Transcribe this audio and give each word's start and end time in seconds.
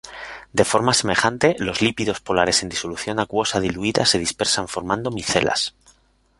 De 0.51 0.65
forma 0.65 0.95
semejante, 0.95 1.55
los 1.59 1.83
lípidos 1.83 2.19
polares 2.21 2.63
en 2.63 2.69
disolución 2.69 3.19
acuosa 3.19 3.59
diluida 3.59 4.03
se 4.03 4.17
dispersan 4.17 4.67
formando 4.67 5.11
micelas. 5.11 5.75